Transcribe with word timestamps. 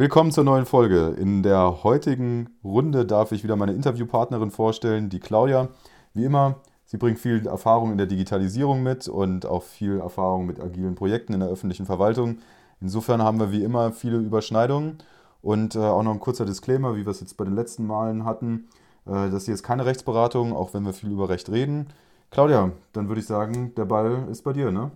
Willkommen 0.00 0.32
zur 0.32 0.44
neuen 0.44 0.64
Folge. 0.64 1.14
In 1.18 1.42
der 1.42 1.84
heutigen 1.84 2.48
Runde 2.64 3.04
darf 3.04 3.32
ich 3.32 3.44
wieder 3.44 3.56
meine 3.56 3.74
Interviewpartnerin 3.74 4.50
vorstellen, 4.50 5.10
die 5.10 5.20
Claudia. 5.20 5.68
Wie 6.14 6.24
immer, 6.24 6.54
sie 6.86 6.96
bringt 6.96 7.18
viel 7.18 7.46
Erfahrung 7.46 7.92
in 7.92 7.98
der 7.98 8.06
Digitalisierung 8.06 8.82
mit 8.82 9.08
und 9.08 9.44
auch 9.44 9.62
viel 9.62 10.00
Erfahrung 10.00 10.46
mit 10.46 10.58
agilen 10.58 10.94
Projekten 10.94 11.34
in 11.34 11.40
der 11.40 11.50
öffentlichen 11.50 11.84
Verwaltung. 11.84 12.38
Insofern 12.80 13.20
haben 13.20 13.38
wir 13.38 13.52
wie 13.52 13.62
immer 13.62 13.92
viele 13.92 14.16
Überschneidungen 14.16 15.02
und 15.42 15.76
äh, 15.76 15.80
auch 15.80 16.02
noch 16.02 16.12
ein 16.12 16.20
kurzer 16.20 16.46
Disclaimer, 16.46 16.96
wie 16.96 17.04
wir 17.04 17.10
es 17.10 17.20
jetzt 17.20 17.36
bei 17.36 17.44
den 17.44 17.54
letzten 17.54 17.86
Malen 17.86 18.24
hatten. 18.24 18.70
Äh, 19.04 19.28
das 19.28 19.44
hier 19.44 19.52
ist 19.52 19.62
keine 19.62 19.84
Rechtsberatung, 19.84 20.56
auch 20.56 20.72
wenn 20.72 20.86
wir 20.86 20.94
viel 20.94 21.10
über 21.10 21.28
Recht 21.28 21.50
reden. 21.50 21.88
Claudia, 22.30 22.72
dann 22.94 23.08
würde 23.08 23.20
ich 23.20 23.26
sagen, 23.26 23.74
der 23.74 23.84
Ball 23.84 24.28
ist 24.30 24.44
bei 24.44 24.54
dir, 24.54 24.72
ne? 24.72 24.92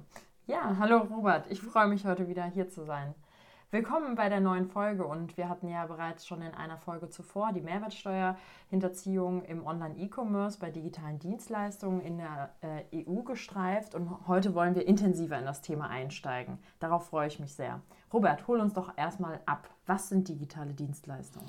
Ja, 0.47 0.77
hallo 0.79 1.03
Robert. 1.15 1.45
Ich 1.51 1.61
freue 1.61 1.89
mich 1.89 2.07
heute 2.07 2.27
wieder 2.27 2.45
hier 2.45 2.71
zu 2.71 2.87
sein. 2.87 3.15
Willkommen 3.75 4.15
bei 4.15 4.29
der 4.29 4.39
neuen 4.39 4.67
Folge 4.67 5.05
und 5.05 5.37
wir 5.37 5.49
hatten 5.49 5.67
ja 5.67 5.85
bereits 5.85 6.29
schon 6.29 6.43
in 6.43 6.55
einer 6.55 6.79
Folge 6.79 7.11
zuvor 7.11 7.53
die 7.53 7.61
Mehrwertsteuerhinterziehung 7.61 9.43
im 9.47 9.67
Online-E-Commerce 9.67 10.61
bei 10.61 10.71
digitalen 10.71 11.19
Dienstleistungen 11.19 12.01
in 12.01 12.19
der 12.19 12.51
äh, 12.61 13.05
EU 13.05 13.23
gestreift 13.23 13.97
und 13.97 14.29
heute 14.29 14.55
wollen 14.55 14.77
wir 14.77 14.87
intensiver 14.87 15.37
in 15.37 15.45
das 15.45 15.61
Thema 15.61 15.89
einsteigen. 15.89 16.59
Darauf 16.79 17.09
freue 17.09 17.27
ich 17.27 17.41
mich 17.41 17.53
sehr. 17.53 17.81
Robert, 18.13 18.47
hol 18.47 18.61
uns 18.61 18.75
doch 18.75 18.97
erstmal 18.97 19.41
ab. 19.45 19.69
Was 19.87 20.09
sind 20.09 20.29
digitale 20.29 20.73
Dienstleistungen? 20.73 21.49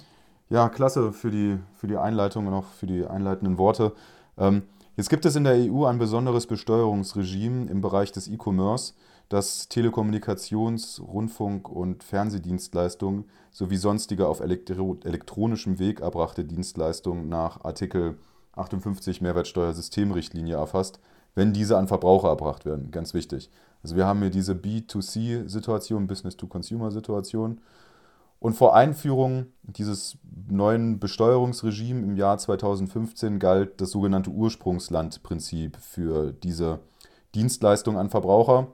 Ja, 0.50 0.70
klasse 0.70 1.14
für 1.14 1.30
die, 1.30 1.60
für 1.76 1.86
die 1.86 1.98
Einleitung 1.98 2.48
und 2.48 2.56
auch 2.56 2.66
für 2.66 2.88
die 2.88 3.06
einleitenden 3.06 3.60
Worte. 3.60 3.94
Ähm, 4.40 4.64
jetzt 4.96 5.10
gibt 5.10 5.26
es 5.26 5.36
in 5.36 5.44
der 5.44 5.56
EU 5.56 5.86
ein 5.86 5.98
besonderes 5.98 6.48
Besteuerungsregime 6.48 7.70
im 7.70 7.82
Bereich 7.82 8.12
des 8.12 8.28
E-Commerce 8.28 8.94
dass 9.30 9.70
Telekommunikations-, 9.70 11.02
Rundfunk- 11.02 11.70
und 11.70 12.04
Fernsehdienstleistungen 12.04 13.26
sowie 13.52 13.78
sonstige 13.78 14.28
auf 14.28 14.40
elektro 14.40 14.98
elektronischem 15.04 15.80
Weg 15.80 16.02
erbrachte 16.02 16.46
Dienstleistungen 16.46 17.28
nach 17.30 17.64
Artikel 17.64 18.18
58 18.54 19.22
Mehrwertsteuersystemrichtlinie 19.22 20.56
erfasst, 20.56 21.00
wenn 21.34 21.54
diese 21.54 21.78
an 21.78 21.88
Verbraucher 21.88 22.30
erbracht 22.30 22.66
werden. 22.66 22.92
Ganz 22.92 23.14
wichtig. 23.14 23.50
Also 23.84 23.96
wir 23.96 24.06
haben 24.06 24.22
hier 24.22 24.30
diese 24.30 24.54
B2C-Situation, 24.54 26.08
Business-to-Consumer-Situation. 26.08 27.60
Und 28.40 28.54
vor 28.54 28.76
Einführung 28.76 29.48
dieses 29.64 30.18
neuen 30.48 31.00
Besteuerungsregimes 31.00 32.04
im 32.04 32.18
Jahr 32.18 32.38
2015 32.38 33.40
galt 33.40 33.82
das 33.82 33.92
sogenannte 33.92 34.30
Ursprungslandprinzip 34.30 35.78
für 35.78 36.32
diese 36.32 36.80
Dienstleistung 37.34 37.98
an 37.98 38.10
Verbraucher. 38.10 38.68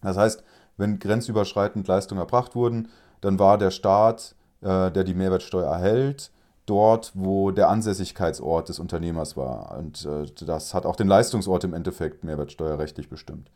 Das 0.00 0.16
heißt, 0.16 0.42
wenn 0.76 0.98
grenzüberschreitend 0.98 1.86
Leistungen 1.86 2.20
erbracht 2.20 2.54
wurden, 2.54 2.88
dann 3.20 3.38
war 3.38 3.58
der 3.58 3.70
Staat, 3.70 4.34
äh, 4.60 4.90
der 4.90 5.04
die 5.04 5.14
Mehrwertsteuer 5.14 5.70
erhält, 5.70 6.30
dort, 6.66 7.12
wo 7.14 7.50
der 7.50 7.68
Ansässigkeitsort 7.68 8.68
des 8.68 8.78
Unternehmers 8.78 9.36
war. 9.36 9.76
Und 9.78 10.04
äh, 10.06 10.26
das 10.44 10.74
hat 10.74 10.86
auch 10.86 10.96
den 10.96 11.08
Leistungsort 11.08 11.64
im 11.64 11.74
Endeffekt 11.74 12.24
mehrwertsteuerrechtlich 12.24 13.08
bestimmt. 13.08 13.50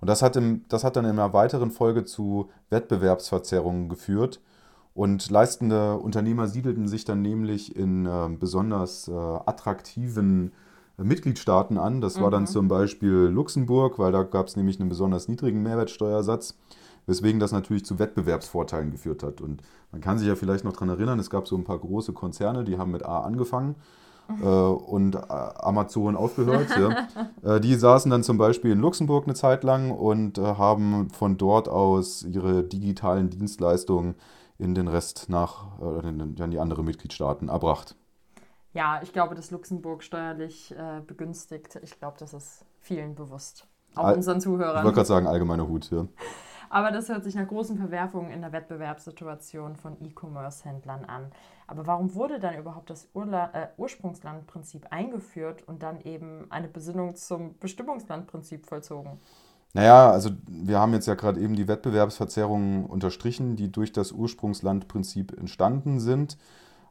Und 0.00 0.08
das 0.08 0.22
hat, 0.22 0.36
im, 0.36 0.64
das 0.68 0.84
hat 0.84 0.96
dann 0.96 1.04
in 1.04 1.12
einer 1.12 1.32
weiteren 1.32 1.70
Folge 1.70 2.04
zu 2.04 2.50
Wettbewerbsverzerrungen 2.70 3.88
geführt. 3.88 4.40
Und 4.98 5.30
leistende 5.30 5.94
Unternehmer 5.96 6.48
siedelten 6.48 6.88
sich 6.88 7.04
dann 7.04 7.22
nämlich 7.22 7.76
in 7.76 8.04
äh, 8.04 8.28
besonders 8.36 9.06
äh, 9.06 9.12
attraktiven 9.12 10.50
Mitgliedstaaten 10.96 11.78
an. 11.78 12.00
Das 12.00 12.20
war 12.20 12.32
dann 12.32 12.42
mhm. 12.42 12.46
zum 12.48 12.66
Beispiel 12.66 13.30
Luxemburg, 13.32 14.00
weil 14.00 14.10
da 14.10 14.24
gab 14.24 14.48
es 14.48 14.56
nämlich 14.56 14.80
einen 14.80 14.88
besonders 14.88 15.28
niedrigen 15.28 15.62
Mehrwertsteuersatz, 15.62 16.56
weswegen 17.06 17.38
das 17.38 17.52
natürlich 17.52 17.84
zu 17.84 18.00
Wettbewerbsvorteilen 18.00 18.90
geführt 18.90 19.22
hat. 19.22 19.40
Und 19.40 19.62
man 19.92 20.00
kann 20.00 20.18
sich 20.18 20.26
ja 20.26 20.34
vielleicht 20.34 20.64
noch 20.64 20.72
daran 20.72 20.88
erinnern, 20.88 21.20
es 21.20 21.30
gab 21.30 21.46
so 21.46 21.54
ein 21.54 21.62
paar 21.62 21.78
große 21.78 22.12
Konzerne, 22.12 22.64
die 22.64 22.76
haben 22.76 22.90
mit 22.90 23.06
A 23.06 23.20
angefangen 23.20 23.76
mhm. 24.26 24.42
äh, 24.42 24.48
und 24.48 25.14
äh, 25.14 25.18
Amazon 25.28 26.16
aufgehört. 26.16 26.70
ja. 26.76 27.06
äh, 27.54 27.60
die 27.60 27.76
saßen 27.76 28.10
dann 28.10 28.24
zum 28.24 28.36
Beispiel 28.36 28.72
in 28.72 28.80
Luxemburg 28.80 29.26
eine 29.26 29.34
Zeit 29.34 29.62
lang 29.62 29.92
und 29.92 30.38
äh, 30.38 30.42
haben 30.42 31.08
von 31.10 31.36
dort 31.36 31.68
aus 31.68 32.24
ihre 32.24 32.64
digitalen 32.64 33.30
Dienstleistungen 33.30 34.16
in 34.58 34.74
den 34.74 34.88
Rest 34.88 35.28
nach, 35.28 35.80
äh, 35.80 36.08
in, 36.08 36.36
in 36.36 36.50
die 36.50 36.58
anderen 36.58 36.84
Mitgliedstaaten 36.84 37.48
erbracht 37.48 37.96
ja, 38.78 39.00
ich 39.02 39.12
glaube, 39.12 39.34
dass 39.34 39.50
Luxemburg 39.50 40.02
steuerlich 40.02 40.72
äh, 40.72 41.00
begünstigt. 41.06 41.80
Ich 41.82 41.98
glaube, 41.98 42.16
das 42.18 42.34
ist 42.34 42.64
vielen 42.80 43.14
bewusst. 43.14 43.66
Auch 43.94 44.04
All, 44.04 44.14
unseren 44.14 44.40
Zuhörern. 44.40 44.78
Ich 44.78 44.84
wollte 44.84 44.96
gerade 44.96 45.08
sagen, 45.08 45.26
allgemeiner 45.26 45.66
Hut, 45.66 45.90
ja. 45.90 46.06
Aber 46.70 46.90
das 46.90 47.08
hört 47.08 47.24
sich 47.24 47.34
nach 47.34 47.48
großen 47.48 47.78
Verwerfungen 47.78 48.30
in 48.30 48.42
der 48.42 48.52
Wettbewerbssituation 48.52 49.76
von 49.76 49.96
E-Commerce-Händlern 50.00 51.06
an. 51.06 51.32
Aber 51.66 51.86
warum 51.86 52.14
wurde 52.14 52.40
dann 52.40 52.56
überhaupt 52.56 52.90
das 52.90 53.08
Urla 53.14 53.50
äh, 53.54 53.68
Ursprungslandprinzip 53.78 54.86
eingeführt 54.90 55.66
und 55.66 55.82
dann 55.82 56.02
eben 56.02 56.46
eine 56.50 56.68
Besinnung 56.68 57.16
zum 57.16 57.58
Bestimmungslandprinzip 57.58 58.66
vollzogen? 58.66 59.18
Naja, 59.74 60.10
also 60.10 60.30
wir 60.48 60.78
haben 60.78 60.92
jetzt 60.92 61.06
ja 61.06 61.14
gerade 61.14 61.40
eben 61.40 61.54
die 61.54 61.68
Wettbewerbsverzerrungen 61.68 62.86
unterstrichen, 62.86 63.56
die 63.56 63.70
durch 63.70 63.92
das 63.92 64.12
Ursprungslandprinzip 64.12 65.38
entstanden 65.38 66.00
sind. 66.00 66.38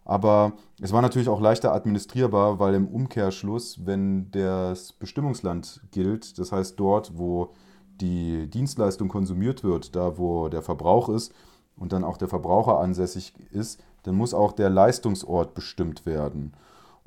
Aber 0.05 0.53
es 0.79 0.93
war 0.93 1.01
natürlich 1.01 1.27
auch 1.27 1.41
leichter 1.41 1.73
administrierbar, 1.73 2.59
weil 2.59 2.75
im 2.75 2.87
Umkehrschluss, 2.87 3.85
wenn 3.85 4.31
das 4.31 4.93
Bestimmungsland 4.93 5.81
gilt, 5.91 6.39
das 6.39 6.53
heißt 6.53 6.79
dort, 6.79 7.17
wo 7.17 7.53
die 7.99 8.47
Dienstleistung 8.49 9.09
konsumiert 9.09 9.65
wird, 9.65 9.95
da 9.95 10.17
wo 10.17 10.47
der 10.47 10.61
Verbrauch 10.61 11.09
ist 11.09 11.33
und 11.75 11.91
dann 11.91 12.05
auch 12.05 12.15
der 12.15 12.29
Verbraucher 12.29 12.79
ansässig 12.79 13.33
ist, 13.51 13.83
dann 14.03 14.15
muss 14.15 14.33
auch 14.33 14.53
der 14.53 14.69
Leistungsort 14.69 15.53
bestimmt 15.53 16.05
werden. 16.05 16.53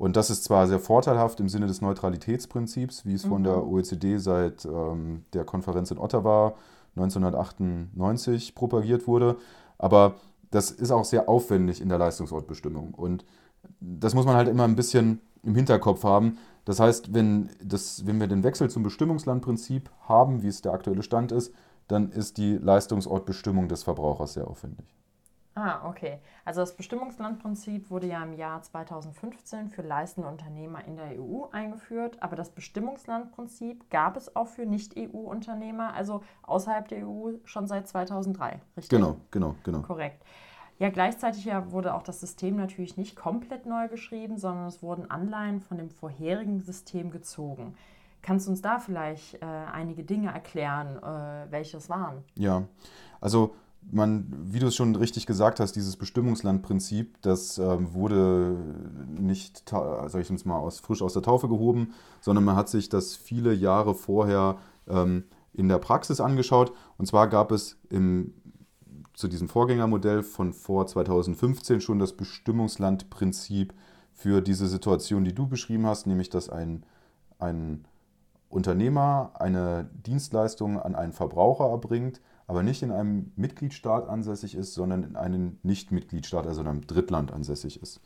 Und 0.01 0.15
das 0.15 0.31
ist 0.31 0.43
zwar 0.43 0.65
sehr 0.65 0.79
vorteilhaft 0.79 1.39
im 1.41 1.47
Sinne 1.47 1.67
des 1.67 1.79
Neutralitätsprinzips, 1.79 3.05
wie 3.05 3.13
es 3.13 3.23
mhm. 3.23 3.29
von 3.29 3.43
der 3.43 3.57
mhm. 3.57 3.71
OECD 3.71 4.17
seit 4.17 4.65
ähm, 4.65 5.25
der 5.33 5.45
Konferenz 5.45 5.91
in 5.91 5.99
Ottawa 5.99 6.55
1998 6.95 8.55
propagiert 8.55 9.05
wurde, 9.05 9.37
aber 9.77 10.15
das 10.49 10.71
ist 10.71 10.89
auch 10.89 11.05
sehr 11.05 11.29
aufwendig 11.29 11.81
in 11.81 11.87
der 11.87 11.99
Leistungsortbestimmung. 11.99 12.95
Und 12.95 13.25
das 13.79 14.15
muss 14.15 14.25
man 14.25 14.35
halt 14.35 14.47
immer 14.47 14.63
ein 14.63 14.75
bisschen 14.75 15.21
im 15.43 15.53
Hinterkopf 15.53 16.03
haben. 16.03 16.39
Das 16.65 16.79
heißt, 16.79 17.13
wenn, 17.13 17.51
das, 17.63 18.03
wenn 18.07 18.19
wir 18.19 18.25
den 18.25 18.43
Wechsel 18.43 18.71
zum 18.71 18.81
Bestimmungslandprinzip 18.81 19.91
haben, 20.09 20.41
wie 20.41 20.47
es 20.47 20.63
der 20.63 20.73
aktuelle 20.73 21.03
Stand 21.03 21.31
ist, 21.31 21.53
dann 21.87 22.09
ist 22.09 22.39
die 22.39 22.57
Leistungsortbestimmung 22.57 23.67
des 23.67 23.83
Verbrauchers 23.83 24.33
sehr 24.33 24.47
aufwendig. 24.47 24.95
Ah, 25.53 25.87
okay. 25.87 26.19
Also 26.45 26.61
das 26.61 26.75
Bestimmungslandprinzip 26.75 27.89
wurde 27.89 28.07
ja 28.07 28.23
im 28.23 28.33
Jahr 28.33 28.61
2015 28.61 29.69
für 29.69 29.81
leistende 29.81 30.29
Unternehmer 30.29 30.85
in 30.85 30.95
der 30.95 31.19
EU 31.19 31.45
eingeführt, 31.51 32.17
aber 32.21 32.37
das 32.37 32.51
Bestimmungslandprinzip 32.51 33.89
gab 33.89 34.15
es 34.15 34.33
auch 34.35 34.47
für 34.47 34.65
Nicht-EU-Unternehmer, 34.65 35.93
also 35.93 36.23
außerhalb 36.43 36.87
der 36.87 37.05
EU, 37.05 37.33
schon 37.43 37.67
seit 37.67 37.87
2003, 37.87 38.61
richtig? 38.77 38.97
Genau, 38.97 39.17
genau, 39.29 39.55
genau. 39.63 39.81
Korrekt. 39.81 40.23
Ja, 40.79 40.89
gleichzeitig 40.89 41.45
ja 41.45 41.71
wurde 41.71 41.93
auch 41.93 42.01
das 42.01 42.21
System 42.21 42.55
natürlich 42.55 42.97
nicht 42.97 43.15
komplett 43.15 43.65
neu 43.65 43.87
geschrieben, 43.89 44.37
sondern 44.37 44.67
es 44.67 44.81
wurden 44.81 45.11
Anleihen 45.11 45.59
von 45.59 45.77
dem 45.77 45.89
vorherigen 45.89 46.61
System 46.61 47.11
gezogen. 47.11 47.75
Kannst 48.21 48.47
du 48.47 48.51
uns 48.51 48.61
da 48.61 48.79
vielleicht 48.79 49.35
äh, 49.35 49.45
einige 49.45 50.03
Dinge 50.03 50.31
erklären, 50.31 50.97
äh, 50.97 51.51
welche 51.51 51.77
es 51.77 51.89
waren? 51.89 52.23
Ja, 52.35 52.63
also 53.19 53.53
man, 53.89 54.27
wie 54.31 54.59
du 54.59 54.67
es 54.67 54.75
schon 54.75 54.95
richtig 54.95 55.25
gesagt 55.25 55.59
hast, 55.59 55.73
dieses 55.73 55.97
Bestimmungslandprinzip, 55.97 57.21
das 57.21 57.57
ähm, 57.57 57.93
wurde 57.93 58.57
nicht, 59.07 59.69
sag 59.69 60.15
ich 60.15 60.29
jetzt 60.29 60.45
mal, 60.45 60.57
aus, 60.57 60.79
frisch 60.79 61.01
aus 61.01 61.13
der 61.13 61.21
Taufe 61.21 61.47
gehoben, 61.47 61.93
sondern 62.21 62.43
man 62.43 62.55
hat 62.55 62.69
sich 62.69 62.89
das 62.89 63.15
viele 63.15 63.53
Jahre 63.53 63.95
vorher 63.95 64.57
ähm, 64.87 65.25
in 65.53 65.67
der 65.67 65.79
Praxis 65.79 66.21
angeschaut. 66.21 66.71
Und 66.97 67.07
zwar 67.07 67.27
gab 67.27 67.51
es 67.51 67.77
im, 67.89 68.33
zu 69.13 69.27
diesem 69.27 69.49
Vorgängermodell 69.49 70.23
von 70.23 70.53
vor 70.53 70.87
2015 70.87 71.81
schon 71.81 71.99
das 71.99 72.13
Bestimmungslandprinzip 72.13 73.73
für 74.13 74.41
diese 74.41 74.67
Situation, 74.67 75.23
die 75.23 75.35
du 75.35 75.47
beschrieben 75.47 75.85
hast, 75.85 76.07
nämlich 76.07 76.29
dass 76.29 76.49
ein, 76.49 76.85
ein 77.39 77.85
Unternehmer 78.49 79.31
eine 79.35 79.89
Dienstleistung 80.05 80.79
an 80.79 80.95
einen 80.95 81.13
Verbraucher 81.13 81.69
erbringt 81.69 82.21
aber 82.51 82.63
nicht 82.63 82.83
in 82.83 82.91
einem 82.91 83.31
Mitgliedstaat 83.37 84.09
ansässig 84.09 84.55
ist, 84.55 84.73
sondern 84.73 85.03
in 85.03 85.15
einem 85.15 85.55
Nicht-Mitgliedstaat, 85.63 86.45
also 86.45 86.59
in 86.59 86.67
einem 86.67 86.85
Drittland 86.85 87.31
ansässig 87.31 87.81
ist. 87.81 88.01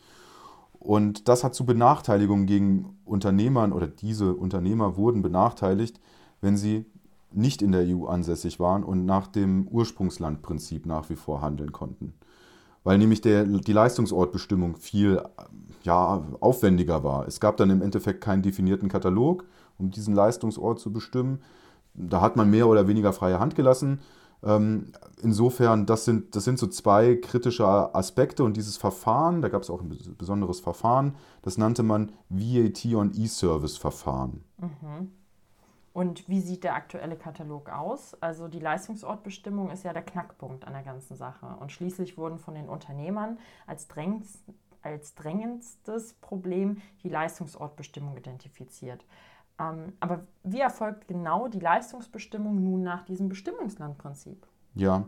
Und 0.78 1.28
das 1.28 1.44
hat 1.44 1.56
zu 1.56 1.66
Benachteiligungen 1.66 2.46
gegen 2.46 2.96
Unternehmern 3.06 3.74
oder 3.74 3.88
diese 3.88 4.36
Unternehmer 4.36 4.98
wurden 4.98 5.24
benachteiligt, 5.24 6.00
wenn 6.42 6.58
sie 6.58 6.86
nicht 7.32 7.64
in 7.64 7.72
der 7.72 7.88
EU 7.88 8.06
ansässig 8.06 8.60
waren 8.60 8.84
und 8.84 9.04
nach 9.04 9.26
dem 9.26 9.68
Ursprungslandprinzip 9.68 10.86
nach 10.86 11.10
wie 11.10 11.16
vor 11.16 11.42
handeln 11.42 11.72
konnten. 11.72 12.14
Weil 12.84 13.00
nämlich 13.00 13.22
der, 13.22 13.46
die 13.46 13.74
Leistungsortbestimmung 13.74 14.76
viel 14.76 15.24
ja, 15.82 16.24
aufwendiger 16.40 17.04
war. 17.04 17.28
Es 17.28 17.40
gab 17.40 17.58
dann 17.58 17.72
im 17.72 17.82
Endeffekt 17.82 18.22
keinen 18.22 18.44
definierten 18.44 18.90
Katalog, 18.90 19.46
um 19.80 19.90
diesen 19.90 20.14
Leistungsort 20.14 20.80
zu 20.80 20.94
bestimmen. 20.94 21.40
Da 21.96 22.22
hat 22.22 22.36
man 22.36 22.52
mehr 22.52 22.68
oder 22.68 22.88
weniger 22.88 23.12
freie 23.12 23.40
Hand 23.40 23.56
gelassen. 23.56 24.02
Ähm, 24.44 24.92
insofern, 25.22 25.86
das 25.86 26.06
sind, 26.06 26.36
das 26.36 26.44
sind 26.44 26.60
so 26.60 26.68
zwei 26.68 27.16
kritische 27.16 27.66
Aspekte 27.66 28.44
und 28.44 28.58
dieses 28.58 28.78
Verfahren, 28.78 29.42
da 29.42 29.50
gab 29.50 29.64
es 29.64 29.70
auch 29.70 29.82
ein 29.82 29.90
besonderes 30.18 30.60
Verfahren, 30.60 31.16
das 31.42 31.58
nannte 31.58 31.84
man 31.84 32.12
VAT 32.30 32.86
on 32.94 33.12
E-Service-Verfahren. 33.16 34.44
Mhm. 34.58 35.12
Und 35.96 36.28
wie 36.28 36.42
sieht 36.42 36.66
der 36.66 36.76
aktuelle 36.76 37.16
Katalog 37.16 37.70
aus? 37.70 38.22
Also 38.22 38.50
die 38.50 38.60
Leistungsortbestimmung 38.60 39.70
ist 39.70 39.86
ja 39.86 39.94
der 39.94 40.02
Knackpunkt 40.02 40.68
an 40.68 40.74
der 40.74 40.84
ganzen 40.84 41.16
Sache. 41.16 41.46
Und 41.62 41.72
schließlich 41.72 42.18
wurden 42.18 42.38
von 42.38 42.54
den 42.54 42.68
Unternehmern 42.68 43.40
als, 43.66 43.88
drängs, 43.88 44.44
als 44.82 45.16
drängendstes 45.16 46.16
Problem 46.16 46.82
die 47.02 47.08
Leistungsortbestimmung 47.08 48.18
identifiziert. 48.18 49.06
Ähm, 49.60 49.94
aber 50.00 50.22
wie 50.44 50.60
erfolgt 50.60 51.08
genau 51.08 51.48
die 51.48 51.60
Leistungsbestimmung 51.60 52.64
nun 52.64 52.84
nach 52.84 53.04
diesem 53.04 53.30
Bestimmungslandprinzip? 53.30 54.46
Ja, 54.74 55.06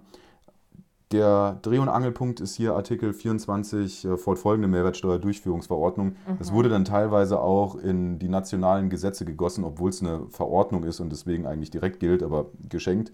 der 1.12 1.60
Dreh- 1.62 1.80
und 1.80 1.88
Angelpunkt 1.88 2.42
ist 2.42 2.56
hier 2.56 2.76
Artikel 2.76 3.14
24 3.14 4.06
äh, 4.06 4.18
fortfolgende 4.18 4.68
Mehrwertsteuerdurchführungsverordnung. 4.68 6.08
Mhm. 6.08 6.38
Das 6.38 6.52
wurde 6.52 6.68
dann 6.68 6.84
teilweise 6.84 7.40
auch 7.40 7.76
in 7.76 8.20
die 8.20 8.28
nationalen 8.28 8.90
Gesetze 8.90 9.24
gegossen, 9.24 9.64
obwohl 9.64 9.90
es 9.90 10.02
eine 10.02 10.28
Verordnung 10.30 10.84
ist 10.84 11.00
und 11.00 11.10
deswegen 11.10 11.46
eigentlich 11.46 11.72
direkt 11.72 12.02
gilt, 12.02 12.24
aber 12.24 12.48
geschenkt. 12.68 13.14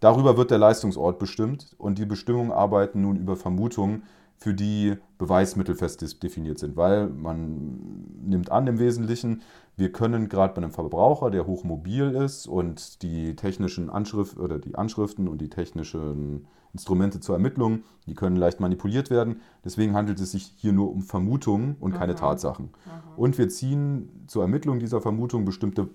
Darüber 0.00 0.36
wird 0.38 0.50
der 0.50 0.58
Leistungsort 0.58 1.18
bestimmt 1.18 1.74
und 1.78 1.98
die 1.98 2.06
Bestimmungen 2.06 2.52
arbeiten 2.52 3.02
nun 3.02 3.16
über 3.16 3.36
Vermutungen, 3.36 4.02
für 4.38 4.54
die 4.54 4.96
Beweismittel 5.18 5.74
fest 5.74 6.22
definiert 6.22 6.58
sind, 6.58 6.76
weil 6.76 7.08
man 7.08 8.06
nimmt 8.22 8.52
an 8.52 8.66
im 8.66 8.78
Wesentlichen, 8.78 9.42
wir 9.76 9.92
können 9.92 10.28
gerade 10.28 10.54
bei 10.54 10.62
einem 10.62 10.72
Verbraucher, 10.72 11.30
der 11.30 11.46
hochmobil 11.46 12.10
ist 12.14 12.46
und 12.46 13.02
die 13.02 13.34
technischen 13.34 13.90
Anschrift 13.90 14.38
oder 14.38 14.58
die 14.58 14.74
Anschriften 14.74 15.28
und 15.28 15.40
die 15.40 15.48
technischen 15.48 16.46
Instrumente 16.72 17.20
zur 17.20 17.36
Ermittlung, 17.36 17.84
die 18.06 18.14
können 18.14 18.36
leicht 18.36 18.60
manipuliert 18.60 19.08
werden. 19.08 19.40
Deswegen 19.64 19.94
handelt 19.94 20.20
es 20.20 20.32
sich 20.32 20.52
hier 20.56 20.74
nur 20.74 20.90
um 20.90 21.02
Vermutungen 21.02 21.76
und 21.80 21.94
keine 21.94 22.12
mhm. 22.12 22.18
Tatsachen. 22.18 22.66
Mhm. 22.66 23.18
Und 23.18 23.38
wir 23.38 23.48
ziehen 23.48 24.24
zur 24.26 24.42
Ermittlung 24.42 24.78
dieser 24.78 25.00
Vermutung 25.00 25.46
bestimmte 25.46 25.88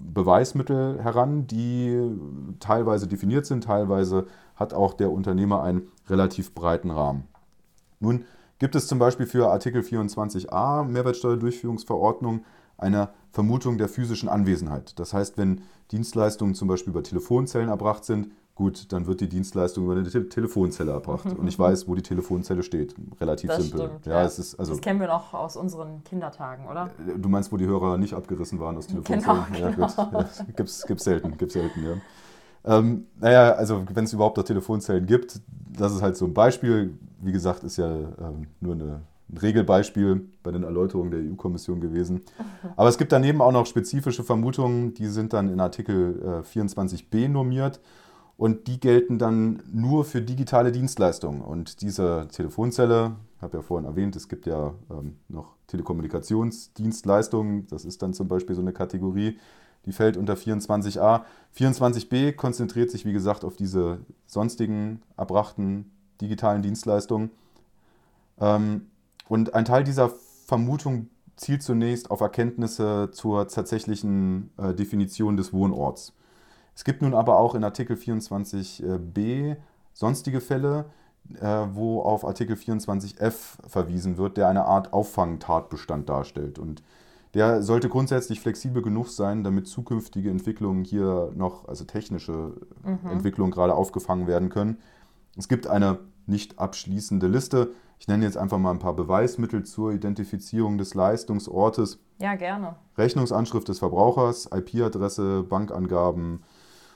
Beweismittel 0.00 1.02
heran, 1.02 1.48
die 1.48 1.98
teilweise 2.60 3.08
definiert 3.08 3.46
sind, 3.46 3.64
teilweise 3.64 4.26
hat 4.54 4.72
auch 4.72 4.94
der 4.94 5.10
Unternehmer 5.10 5.62
einen 5.64 5.88
relativ 6.08 6.54
breiten 6.54 6.90
Rahmen. 6.90 7.24
Nun 8.04 8.24
gibt 8.58 8.74
es 8.74 8.86
zum 8.86 8.98
Beispiel 8.98 9.26
für 9.26 9.50
Artikel 9.50 9.80
24a 9.80 10.84
Mehrwertsteuerdurchführungsverordnung 10.84 12.44
eine 12.76 13.08
Vermutung 13.30 13.78
der 13.78 13.88
physischen 13.88 14.28
Anwesenheit. 14.28 14.98
Das 14.98 15.14
heißt, 15.14 15.38
wenn 15.38 15.62
Dienstleistungen 15.90 16.54
zum 16.54 16.68
Beispiel 16.68 16.90
über 16.90 17.02
Telefonzellen 17.02 17.68
erbracht 17.68 18.04
sind, 18.04 18.30
gut, 18.54 18.92
dann 18.92 19.06
wird 19.06 19.20
die 19.20 19.28
Dienstleistung 19.28 19.84
über 19.84 19.94
eine 19.94 20.04
Te 20.04 20.28
Telefonzelle 20.28 20.92
erbracht. 20.92 21.26
Und 21.26 21.48
ich 21.48 21.58
weiß, 21.58 21.88
wo 21.88 21.94
die 21.94 22.02
Telefonzelle 22.02 22.62
steht. 22.62 22.94
Relativ 23.20 23.48
das 23.48 23.62
simpel. 23.62 23.80
Stimmt, 23.86 24.06
ja, 24.06 24.12
ja. 24.12 24.24
Es 24.24 24.38
ist, 24.38 24.56
also, 24.56 24.72
das 24.72 24.80
kennen 24.82 25.00
wir 25.00 25.08
noch 25.08 25.32
aus 25.32 25.56
unseren 25.56 26.04
Kindertagen, 26.04 26.66
oder? 26.66 26.90
Äh, 27.08 27.18
du 27.18 27.28
meinst, 27.28 27.52
wo 27.52 27.56
die 27.56 27.66
Hörer 27.66 27.96
nicht 27.96 28.12
abgerissen 28.12 28.60
waren 28.60 28.76
aus 28.76 28.86
Telefonzellen? 28.86 29.44
Genau, 29.52 29.70
genau. 29.72 29.88
Ja, 29.88 30.20
Ja, 30.20 30.28
gibt's, 30.54 30.86
gibt's 30.86 31.04
selten, 31.04 31.36
gibt's 31.38 31.54
selten, 31.54 31.84
ja. 31.84 31.94
Ähm, 32.64 33.06
naja, 33.20 33.52
also 33.52 33.84
wenn 33.92 34.04
es 34.04 34.12
überhaupt 34.12 34.36
noch 34.36 34.44
Telefonzellen 34.44 35.06
gibt, 35.06 35.40
das 35.76 35.94
ist 35.94 36.02
halt 36.02 36.16
so 36.16 36.24
ein 36.24 36.34
Beispiel. 36.34 36.94
Wie 37.20 37.32
gesagt, 37.32 37.64
ist 37.64 37.76
ja 37.76 37.90
ähm, 37.90 38.46
nur 38.60 38.74
eine 38.74 39.00
ein 39.30 39.38
Regelbeispiel 39.38 40.28
bei 40.42 40.50
den 40.50 40.64
Erläuterungen 40.64 41.10
der 41.10 41.20
EU-Kommission 41.20 41.80
gewesen. 41.80 42.22
Aber 42.76 42.88
es 42.88 42.98
gibt 42.98 43.12
daneben 43.12 43.40
auch 43.40 43.52
noch 43.52 43.66
spezifische 43.66 44.22
Vermutungen, 44.24 44.94
die 44.94 45.06
sind 45.06 45.32
dann 45.32 45.48
in 45.48 45.60
Artikel 45.60 46.42
äh, 46.44 46.58
24b 46.58 47.28
normiert 47.28 47.80
und 48.36 48.66
die 48.66 48.80
gelten 48.80 49.18
dann 49.18 49.62
nur 49.72 50.04
für 50.04 50.20
digitale 50.20 50.72
Dienstleistungen. 50.72 51.40
Und 51.40 51.80
diese 51.80 52.28
Telefonzelle, 52.32 53.12
ich 53.36 53.42
habe 53.42 53.58
ja 53.58 53.62
vorhin 53.62 53.86
erwähnt, 53.86 54.16
es 54.16 54.28
gibt 54.28 54.46
ja 54.46 54.74
ähm, 54.90 55.16
noch 55.28 55.54
Telekommunikationsdienstleistungen, 55.68 57.66
das 57.68 57.84
ist 57.84 58.02
dann 58.02 58.12
zum 58.12 58.28
Beispiel 58.28 58.54
so 58.54 58.62
eine 58.62 58.72
Kategorie, 58.72 59.38
die 59.86 59.92
fällt 59.92 60.16
unter 60.16 60.34
24a. 60.34 61.22
24b 61.56 62.32
konzentriert 62.32 62.90
sich, 62.90 63.04
wie 63.04 63.12
gesagt, 63.12 63.44
auf 63.44 63.56
diese 63.56 63.98
sonstigen 64.26 65.02
erbrachten 65.16 65.90
digitalen 66.20 66.62
Dienstleistungen. 66.62 67.30
Ähm, 68.40 68.88
und 69.28 69.54
ein 69.54 69.64
Teil 69.64 69.84
dieser 69.84 70.10
Vermutung 70.46 71.08
zielt 71.36 71.62
zunächst 71.62 72.10
auf 72.10 72.20
Erkenntnisse 72.20 73.10
zur 73.12 73.48
tatsächlichen 73.48 74.50
äh, 74.56 74.74
Definition 74.74 75.36
des 75.36 75.52
Wohnorts. 75.52 76.12
Es 76.74 76.84
gibt 76.84 77.02
nun 77.02 77.14
aber 77.14 77.38
auch 77.38 77.54
in 77.54 77.64
Artikel 77.64 77.96
24b 77.96 79.56
sonstige 79.92 80.40
Fälle, 80.40 80.86
äh, 81.40 81.66
wo 81.72 82.02
auf 82.02 82.24
Artikel 82.24 82.56
24f 82.56 83.68
verwiesen 83.68 84.16
wird, 84.16 84.36
der 84.36 84.48
eine 84.48 84.64
Art 84.64 84.92
Auffangtatbestand 84.92 86.08
darstellt. 86.08 86.58
Und 86.58 86.82
der 87.34 87.62
sollte 87.62 87.88
grundsätzlich 87.88 88.40
flexibel 88.40 88.80
genug 88.80 89.08
sein, 89.08 89.42
damit 89.42 89.66
zukünftige 89.66 90.30
Entwicklungen 90.30 90.84
hier 90.84 91.32
noch, 91.34 91.66
also 91.68 91.84
technische 91.84 92.54
mhm. 92.84 93.10
Entwicklungen 93.10 93.50
gerade 93.50 93.74
aufgefangen 93.74 94.26
werden 94.26 94.50
können. 94.50 94.78
Es 95.36 95.48
gibt 95.48 95.66
eine 95.66 95.98
nicht 96.26 96.58
abschließende 96.58 97.26
Liste. 97.26 97.72
Ich 97.98 98.06
nenne 98.06 98.24
jetzt 98.24 98.36
einfach 98.36 98.58
mal 98.58 98.70
ein 98.70 98.78
paar 98.78 98.94
Beweismittel 98.94 99.64
zur 99.64 99.92
Identifizierung 99.92 100.78
des 100.78 100.94
Leistungsortes. 100.94 101.98
Ja, 102.20 102.36
gerne. 102.36 102.76
Rechnungsanschrift 102.96 103.68
des 103.68 103.80
Verbrauchers, 103.80 104.48
IP-Adresse, 104.54 105.42
Bankangaben, 105.42 106.42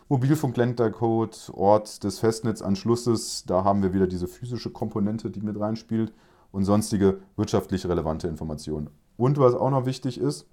Mobilfunkländercode, 0.08 1.50
Ort 1.54 2.04
des 2.04 2.20
Festnetzanschlusses. 2.20 3.44
Da 3.44 3.64
haben 3.64 3.82
wir 3.82 3.92
wieder 3.92 4.06
diese 4.06 4.28
physische 4.28 4.70
Komponente, 4.70 5.30
die 5.30 5.40
mit 5.40 5.58
reinspielt 5.58 6.12
und 6.52 6.64
sonstige 6.64 7.18
wirtschaftlich 7.36 7.86
relevante 7.86 8.28
Informationen. 8.28 8.88
Und 9.18 9.36
was 9.38 9.54
auch 9.54 9.70
noch 9.70 9.84
wichtig 9.84 10.18
ist, 10.18 10.46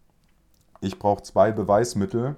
ich 0.81 0.97
brauche 0.97 1.21
zwei 1.21 1.51
Beweismittel, 1.51 2.35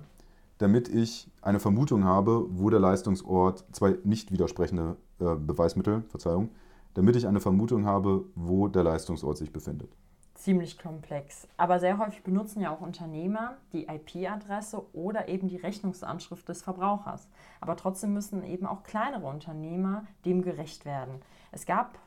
damit 0.58 0.90
ich 0.90 1.32
eine 1.42 1.62
Vermutung 1.62 2.04
habe, 2.04 2.46
wo 2.50 2.70
der 2.70 2.82
Leistungsort, 2.82 3.64
zwei 3.72 3.98
nicht 4.04 4.32
widersprechende 4.32 4.98
äh, 5.20 5.36
Beweismittel, 5.36 6.04
Verzeihung, 6.10 6.50
damit 6.96 7.16
ich 7.16 7.28
eine 7.28 7.40
Vermutung 7.40 7.86
habe, 7.86 8.26
wo 8.36 8.68
der 8.68 8.84
Leistungsort 8.84 9.38
sich 9.38 9.54
befindet. 9.54 9.90
Ziemlich 10.36 10.78
komplex. 10.78 11.48
Aber 11.56 11.80
sehr 11.80 11.98
häufig 11.98 12.24
benutzen 12.24 12.60
ja 12.60 12.76
auch 12.76 12.82
Unternehmer 12.82 13.56
die 13.72 13.88
IP-Adresse 13.88 14.84
oder 14.94 15.30
eben 15.30 15.48
die 15.48 15.56
Rechnungsanschrift 15.56 16.48
des 16.50 16.62
Verbrauchers. 16.62 17.30
Aber 17.62 17.78
trotzdem 17.78 18.14
müssen 18.14 18.44
eben 18.44 18.66
auch 18.66 18.84
kleinere 18.84 19.26
Unternehmer 19.28 20.06
dem 20.26 20.42
gerecht 20.42 20.84
werden. 20.84 21.22
Es 21.54 21.66
gab 21.66 21.98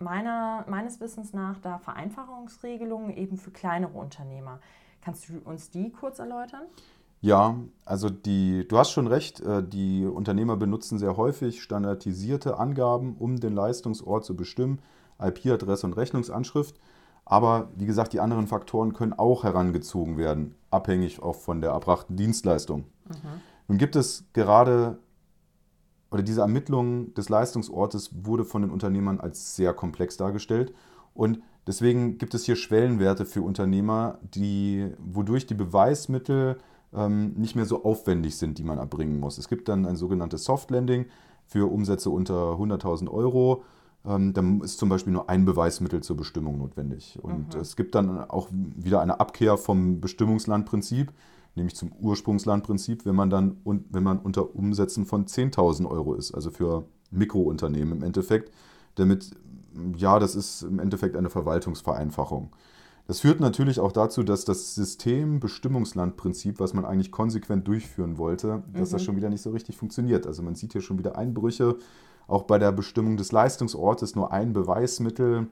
meiner, 0.00 0.64
meines 0.68 1.00
Wissens 1.00 1.32
nach 1.32 1.58
da 1.60 1.78
Vereinfachungsregelungen 1.78 3.16
eben 3.16 3.36
für 3.36 3.50
kleinere 3.50 3.96
Unternehmer. 3.98 4.60
Kannst 5.00 5.28
du 5.28 5.38
uns 5.44 5.70
die 5.70 5.90
kurz 5.90 6.18
erläutern? 6.18 6.62
Ja, 7.20 7.56
also 7.84 8.10
die, 8.10 8.66
du 8.68 8.78
hast 8.78 8.92
schon 8.92 9.08
recht, 9.08 9.40
äh, 9.40 9.62
die 9.62 10.06
Unternehmer 10.06 10.56
benutzen 10.56 10.98
sehr 10.98 11.16
häufig 11.16 11.62
standardisierte 11.62 12.58
Angaben, 12.58 13.16
um 13.18 13.40
den 13.40 13.54
Leistungsort 13.54 14.24
zu 14.24 14.36
bestimmen, 14.36 14.80
IP-Adresse 15.20 15.86
und 15.86 15.94
Rechnungsanschrift. 15.94 16.76
Aber 17.24 17.68
wie 17.74 17.86
gesagt, 17.86 18.12
die 18.12 18.20
anderen 18.20 18.46
Faktoren 18.46 18.94
können 18.94 19.12
auch 19.12 19.44
herangezogen 19.44 20.16
werden, 20.16 20.54
abhängig 20.70 21.20
auch 21.20 21.34
von 21.34 21.60
der 21.60 21.70
erbrachten 21.70 22.16
Dienstleistung. 22.16 22.84
Mhm. 23.06 23.40
Nun 23.66 23.78
gibt 23.78 23.96
es 23.96 24.24
gerade, 24.32 24.98
oder 26.10 26.22
diese 26.22 26.40
Ermittlung 26.40 27.12
des 27.14 27.28
Leistungsortes 27.28 28.10
wurde 28.24 28.44
von 28.44 28.62
den 28.62 28.70
Unternehmern 28.70 29.20
als 29.20 29.56
sehr 29.56 29.74
komplex 29.74 30.16
dargestellt. 30.16 30.74
Und 31.14 31.40
deswegen 31.66 32.18
gibt 32.18 32.34
es 32.34 32.44
hier 32.44 32.56
Schwellenwerte 32.56 33.26
für 33.26 33.42
Unternehmer, 33.42 34.18
die, 34.22 34.90
wodurch 34.98 35.46
die 35.46 35.54
Beweismittel 35.54 36.58
ähm, 36.94 37.34
nicht 37.34 37.56
mehr 37.56 37.66
so 37.66 37.84
aufwendig 37.84 38.36
sind, 38.36 38.58
die 38.58 38.64
man 38.64 38.78
erbringen 38.78 39.20
muss. 39.20 39.38
Es 39.38 39.48
gibt 39.48 39.68
dann 39.68 39.84
ein 39.84 39.96
sogenanntes 39.96 40.44
Soft 40.44 40.70
Landing 40.70 41.06
für 41.46 41.70
Umsätze 41.70 42.10
unter 42.10 42.52
100.000 42.52 43.10
Euro. 43.10 43.64
Ähm, 44.06 44.32
dann 44.32 44.60
ist 44.60 44.78
zum 44.78 44.88
Beispiel 44.88 45.12
nur 45.12 45.28
ein 45.28 45.44
Beweismittel 45.44 46.02
zur 46.02 46.16
Bestimmung 46.16 46.58
notwendig. 46.58 47.18
Und 47.20 47.54
mhm. 47.54 47.60
es 47.60 47.76
gibt 47.76 47.94
dann 47.94 48.18
auch 48.30 48.48
wieder 48.50 49.00
eine 49.00 49.20
Abkehr 49.20 49.58
vom 49.58 50.00
Bestimmungslandprinzip. 50.00 51.12
Nämlich 51.58 51.76
zum 51.76 51.92
Ursprungslandprinzip, 51.92 53.04
wenn 53.04 53.14
man 53.14 53.30
dann 53.30 53.58
und 53.64 53.84
wenn 53.90 54.02
man 54.02 54.18
unter 54.18 54.54
Umsätzen 54.54 55.04
von 55.04 55.26
10.000 55.26 55.86
Euro 55.88 56.14
ist, 56.14 56.32
also 56.34 56.50
für 56.50 56.84
Mikrounternehmen 57.10 57.98
im 57.98 58.02
Endeffekt. 58.02 58.52
Damit, 58.94 59.30
ja, 59.96 60.18
das 60.18 60.34
ist 60.34 60.62
im 60.62 60.78
Endeffekt 60.78 61.16
eine 61.16 61.30
Verwaltungsvereinfachung. 61.30 62.50
Das 63.06 63.20
führt 63.20 63.40
natürlich 63.40 63.80
auch 63.80 63.92
dazu, 63.92 64.22
dass 64.22 64.44
das 64.44 64.74
System 64.74 65.40
Bestimmungslandprinzip, 65.40 66.60
was 66.60 66.74
man 66.74 66.84
eigentlich 66.84 67.10
konsequent 67.10 67.66
durchführen 67.66 68.18
wollte, 68.18 68.62
dass 68.74 68.90
das 68.90 69.00
Mhm. 69.00 69.06
schon 69.06 69.16
wieder 69.16 69.30
nicht 69.30 69.40
so 69.40 69.50
richtig 69.50 69.76
funktioniert. 69.76 70.26
Also 70.26 70.42
man 70.42 70.54
sieht 70.54 70.72
hier 70.72 70.82
schon 70.82 70.98
wieder 70.98 71.16
Einbrüche. 71.16 71.76
Auch 72.26 72.42
bei 72.42 72.58
der 72.58 72.72
Bestimmung 72.72 73.16
des 73.16 73.32
Leistungsortes 73.32 74.14
nur 74.14 74.30
ein 74.32 74.52
Beweismittel. 74.52 75.46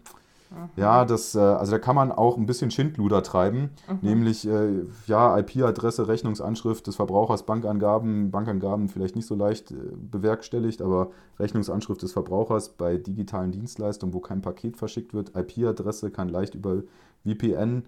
Ja, 0.77 1.05
das, 1.05 1.35
äh, 1.35 1.39
also 1.39 1.73
da 1.73 1.79
kann 1.79 1.97
man 1.97 2.13
auch 2.13 2.37
ein 2.37 2.47
bisschen 2.47 2.71
Schindluder 2.71 3.23
treiben, 3.23 3.71
nämlich 4.01 4.47
äh, 4.47 4.85
ja, 5.07 5.39
IP-Adresse, 5.39 6.09
Rechnungsanschrift 6.09 6.87
des 6.87 6.97
Verbrauchers, 6.97 7.45
Bankangaben, 7.45 8.31
Bankangaben 8.31 8.89
vielleicht 8.89 9.17
nicht 9.17 9.27
so 9.27 9.35
leicht 9.35 9.73
äh, 9.73 9.75
bewerkstelligt, 9.95 10.83
aber 10.83 11.11
Rechnungsanschrift 11.39 12.03
des 12.03 12.13
Verbrauchers 12.13 12.71
bei 12.71 12.97
digitalen 12.97 13.53
Dienstleistungen, 13.53 14.15
wo 14.15 14.21
kein 14.21 14.43
Paket 14.43 14.77
verschickt 14.77 15.15
wird, 15.15 15.33
IP-Adresse 15.37 16.11
kann 16.11 16.29
leicht 16.29 16.55
über 16.55 16.83
VPN 17.25 17.85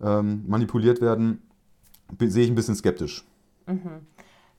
ähm, 0.00 0.44
manipuliert 0.46 1.00
werden, 1.00 1.42
sehe 2.18 2.44
ich 2.44 2.50
ein 2.50 2.54
bisschen 2.54 2.76
skeptisch. 2.76 3.24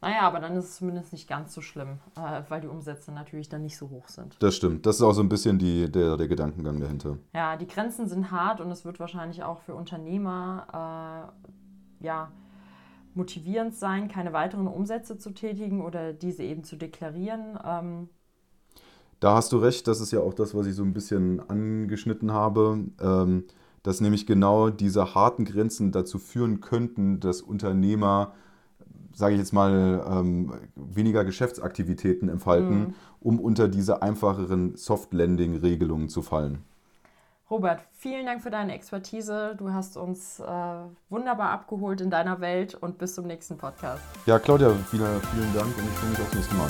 Naja, 0.02 0.22
aber 0.22 0.40
dann 0.40 0.56
ist 0.56 0.66
es 0.66 0.76
zumindest 0.78 1.12
nicht 1.12 1.28
ganz 1.28 1.54
so 1.54 1.62
schlimm, 1.62 2.00
äh, 2.16 2.42
weil 2.48 2.62
die 2.62 2.68
Umsätze 2.68 3.12
natürlich 3.12 3.50
dann 3.50 3.62
nicht 3.64 3.78
so 3.78 3.90
hoch 3.90 4.08
sind. 4.08 4.38
Das 4.42 4.56
stimmt. 4.56 4.86
Das 4.86 4.96
ist 4.98 5.02
auch 5.02 5.12
so 5.14 5.22
ein 5.22 5.30
bisschen 5.30 5.60
die, 5.60 5.92
der, 5.92 6.16
der 6.16 6.28
Gedankengang 6.28 6.80
dahinter. 6.80 7.18
Ja, 7.34 7.58
die 7.58 7.68
Grenzen 7.68 8.08
sind 8.08 8.32
hart 8.32 8.62
und 8.62 8.72
es 8.72 8.86
wird 8.86 9.00
wahrscheinlich 9.00 9.44
auch 9.44 9.60
für 9.60 9.76
Unternehmer 9.76 11.34
äh, 12.02 12.06
ja, 12.06 12.32
motivierend 13.14 13.76
sein, 13.76 14.08
keine 14.08 14.32
weiteren 14.32 14.68
Umsätze 14.68 15.18
zu 15.18 15.32
tätigen 15.32 15.82
oder 15.82 16.14
diese 16.14 16.44
eben 16.44 16.64
zu 16.64 16.78
deklarieren. 16.78 17.60
Ähm, 17.66 18.10
Da 19.20 19.36
hast 19.36 19.52
du 19.52 19.58
recht, 19.58 19.88
das 19.88 20.00
ist 20.00 20.12
ja 20.12 20.22
auch 20.22 20.34
das, 20.34 20.56
was 20.56 20.66
ich 20.66 20.76
so 20.76 20.84
ein 20.84 20.94
bisschen 20.94 21.42
angeschnitten 21.50 22.32
habe, 22.32 22.86
ähm, 23.02 23.44
dass 23.84 24.00
nämlich 24.02 24.26
genau 24.26 24.70
diese 24.70 25.14
harten 25.14 25.44
Grenzen 25.46 25.92
dazu 25.92 26.20
führen 26.20 26.62
könnten, 26.62 27.20
dass 27.20 27.42
Unternehmer, 27.42 28.34
sage 29.20 29.34
ich 29.34 29.40
jetzt 29.40 29.52
mal, 29.52 30.04
ähm, 30.10 30.54
weniger 30.76 31.26
Geschäftsaktivitäten 31.26 32.30
entfalten, 32.30 32.96
um 33.20 33.40
unter 33.40 33.68
diese 33.68 34.02
einfacheren 34.02 34.78
Soft-Landing-Regelungen 34.78 36.08
zu 36.08 36.22
fallen. 36.22 36.64
Robert, 37.50 37.82
vielen 37.92 38.26
Dank 38.26 38.42
für 38.42 38.50
deine 38.50 38.74
Expertise. 38.74 39.56
Du 39.58 39.74
hast 39.74 39.98
uns 39.98 40.40
äh, 40.40 40.46
wunderbar 41.10 41.50
abgeholt 41.50 42.00
in 42.00 42.10
deiner 42.10 42.40
Welt 42.40 42.76
und 42.76 42.98
bis 42.98 43.16
zum 43.16 43.28
nächsten 43.28 43.58
Podcast. 43.58 44.04
Ja, 44.26 44.40
Claudia, 44.40 44.70
vielen, 44.90 45.22
vielen 45.22 45.54
Dank 45.54 45.78
und 45.78 45.84
ich 45.84 45.98
freue 45.98 46.10
mich 46.12 46.20
aufs 46.22 46.36
nächste 46.36 46.56
Mal. 46.56 46.70